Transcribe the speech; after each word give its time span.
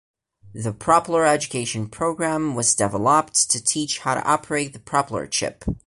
The 0.55 0.73
Propeller 0.73 1.27
education 1.27 1.87
program 1.87 2.55
was 2.55 2.73
developed 2.73 3.47
to 3.51 3.63
teach 3.63 3.99
how 3.99 4.15
to 4.15 4.23
operate 4.23 4.73
the 4.73 4.79
Propeller 4.79 5.27
chip. 5.27 5.63